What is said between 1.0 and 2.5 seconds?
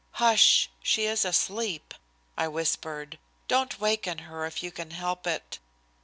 is asleep," I